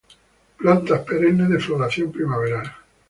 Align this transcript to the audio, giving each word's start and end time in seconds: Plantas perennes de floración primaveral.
Plantas 0.57 1.01
perennes 1.05 1.47
de 1.47 1.59
floración 1.59 2.11
primaveral. 2.11 2.73